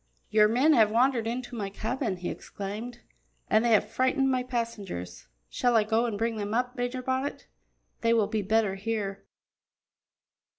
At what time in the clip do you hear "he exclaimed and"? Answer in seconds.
2.17-3.63